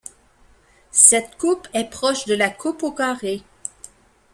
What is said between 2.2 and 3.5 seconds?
de la coupe au carré.